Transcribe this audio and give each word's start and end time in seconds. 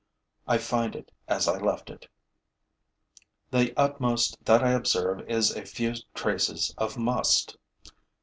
I 0.47 0.57
find 0.57 0.95
it 0.95 1.11
as 1.27 1.47
I 1.47 1.59
left 1.59 1.91
it. 1.91 2.07
The 3.51 3.71
utmost 3.77 4.43
that 4.45 4.63
I 4.63 4.71
observe 4.71 5.19
is 5.29 5.51
a 5.55 5.63
few 5.63 5.93
traces 6.15 6.73
of 6.79 6.97
must. 6.97 7.55